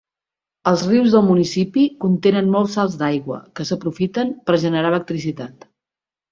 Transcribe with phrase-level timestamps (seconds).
[0.69, 5.73] Els rius del municipi contenen molts salts d'aigua, que s'aprofiten per generar electricitat.